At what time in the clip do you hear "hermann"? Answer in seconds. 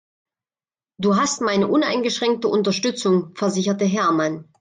3.85-4.49